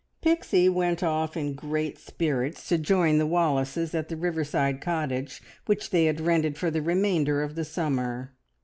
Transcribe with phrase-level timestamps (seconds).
[0.23, 5.91] Pixie went off in great spirits to join the Wallaces at the riverside cottage which
[5.91, 8.33] they had rented for the remainder of the summer.